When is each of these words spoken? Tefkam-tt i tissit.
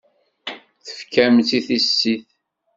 Tefkam-tt 0.85 1.49
i 1.57 1.59
tissit. 1.67 2.27